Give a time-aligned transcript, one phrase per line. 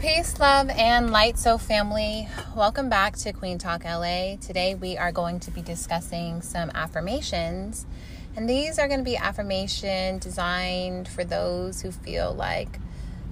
[0.00, 2.26] Peace, love, and light, so family.
[2.56, 4.36] Welcome back to Queen Talk LA.
[4.36, 7.84] Today we are going to be discussing some affirmations,
[8.34, 12.80] and these are going to be affirmation designed for those who feel like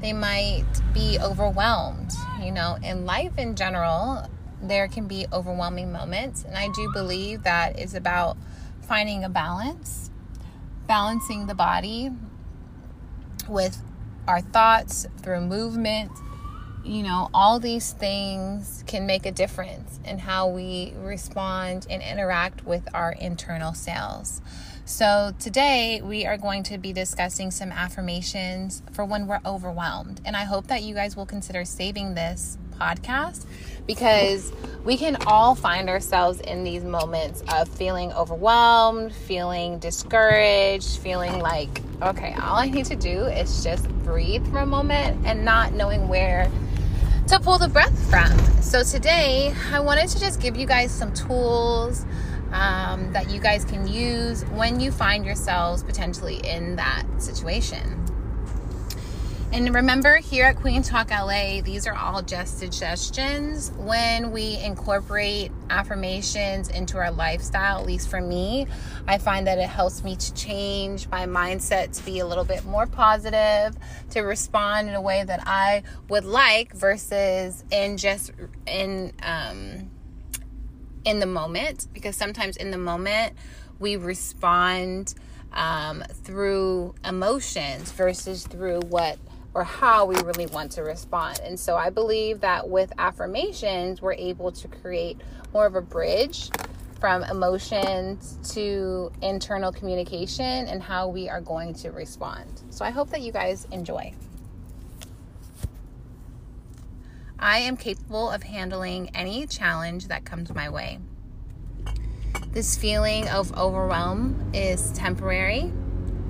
[0.00, 2.10] they might be overwhelmed.
[2.42, 4.28] You know, in life in general,
[4.60, 8.36] there can be overwhelming moments, and I do believe that is about
[8.82, 10.10] finding a balance,
[10.88, 12.10] balancing the body
[13.48, 13.80] with
[14.26, 16.10] our thoughts through movement
[16.86, 22.64] you know, all these things can make a difference in how we respond and interact
[22.64, 24.40] with our internal selves.
[24.84, 30.20] So, today we are going to be discussing some affirmations for when we're overwhelmed.
[30.24, 33.46] And I hope that you guys will consider saving this podcast
[33.86, 34.52] because
[34.84, 41.82] we can all find ourselves in these moments of feeling overwhelmed, feeling discouraged, feeling like,
[42.02, 46.06] okay, all I need to do is just breathe for a moment and not knowing
[46.06, 46.48] where
[47.28, 48.30] to pull the breath from.
[48.62, 52.04] So today, I wanted to just give you guys some tools
[52.52, 58.05] um, that you guys can use when you find yourselves potentially in that situation.
[59.56, 63.72] And remember, here at Queen Talk LA, these are all just suggestions.
[63.78, 68.66] When we incorporate affirmations into our lifestyle, at least for me,
[69.08, 72.66] I find that it helps me to change my mindset to be a little bit
[72.66, 73.74] more positive,
[74.10, 78.32] to respond in a way that I would like versus in just
[78.66, 79.90] in um,
[81.06, 81.88] in the moment.
[81.94, 83.32] Because sometimes in the moment
[83.78, 85.14] we respond
[85.54, 89.18] um, through emotions versus through what
[89.56, 91.40] or how we really want to respond.
[91.42, 95.18] And so I believe that with affirmations, we're able to create
[95.54, 96.50] more of a bridge
[97.00, 102.64] from emotions to internal communication and how we are going to respond.
[102.68, 104.12] So I hope that you guys enjoy.
[107.38, 110.98] I am capable of handling any challenge that comes my way.
[112.48, 115.72] This feeling of overwhelm is temporary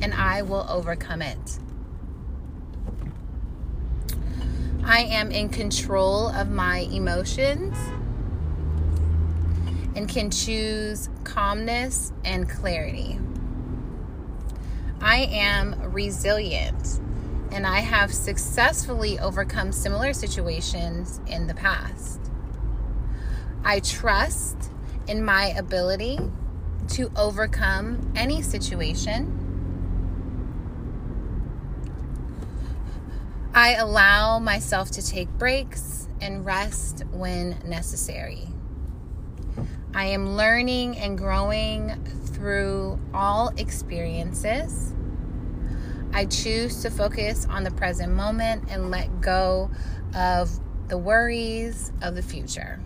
[0.00, 1.58] and I will overcome it.
[4.90, 7.76] I am in control of my emotions
[9.94, 13.18] and can choose calmness and clarity.
[15.02, 17.00] I am resilient
[17.52, 22.18] and I have successfully overcome similar situations in the past.
[23.62, 24.70] I trust
[25.06, 26.18] in my ability
[26.92, 29.47] to overcome any situation
[33.58, 38.46] I allow myself to take breaks and rest when necessary.
[39.92, 44.94] I am learning and growing through all experiences.
[46.12, 49.72] I choose to focus on the present moment and let go
[50.14, 50.52] of
[50.86, 52.78] the worries of the future.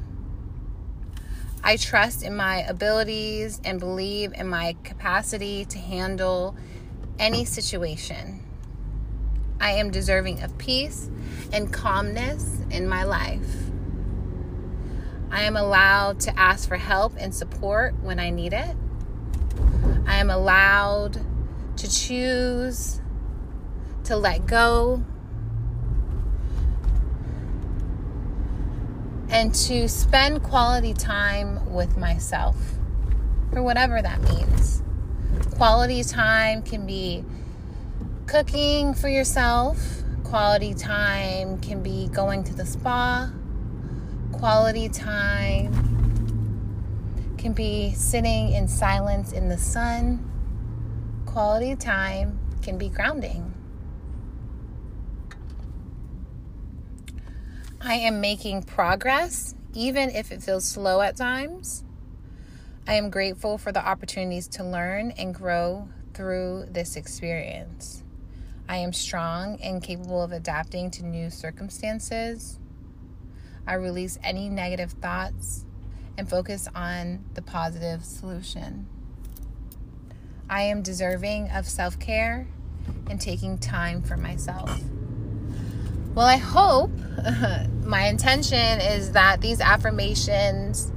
[1.63, 6.57] I trust in my abilities and believe in my capacity to handle
[7.19, 8.42] any situation.
[9.63, 11.09] I am deserving of peace
[11.53, 13.47] and calmness in my life.
[15.31, 18.77] I am allowed to ask for help and support when I need it.
[20.05, 21.25] I am allowed
[21.77, 23.01] to choose
[24.05, 25.05] to let go
[29.31, 32.57] and to spend quality time with myself
[33.53, 34.83] for whatever that means.
[35.53, 37.25] Quality time can be
[38.33, 39.77] cooking for yourself.
[40.25, 43.31] Quality time can be going to the spa.
[44.33, 45.71] Quality time
[47.37, 50.27] can be sitting in silence in the sun.
[51.27, 53.53] Quality time can be grounding.
[57.83, 61.85] I am making progress, even if it feels slow at times.
[62.89, 68.03] I am grateful for the opportunities to learn and grow through this experience.
[68.73, 72.59] I am strong and capable of adapting to new circumstances.
[73.67, 75.67] I release any negative thoughts
[76.17, 78.87] and focus on the positive solution.
[80.49, 82.49] I am deserving of self care
[83.11, 84.81] and taking time for myself.
[86.15, 86.93] Well, I hope
[87.85, 90.91] my intention is that these affirmations,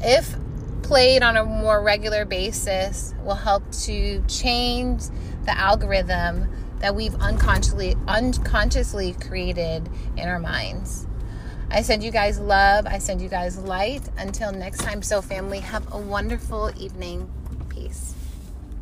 [0.00, 0.34] if
[0.82, 5.04] played on a more regular basis, will help to change
[5.44, 6.48] the algorithm
[6.82, 11.06] that we've unconsciously unconsciously created in our minds.
[11.70, 12.86] I send you guys love.
[12.86, 14.02] I send you guys light.
[14.18, 17.30] Until next time, so family, have a wonderful evening.
[17.70, 18.14] Peace.